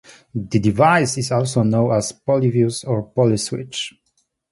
The 0.33 0.57
device 0.57 1.19
is 1.19 1.31
also 1.31 1.61
known 1.61 1.91
as 1.91 2.09
a 2.09 2.15
polyfuse 2.15 2.83
or 2.87 3.07
polyswitch. 3.11 3.91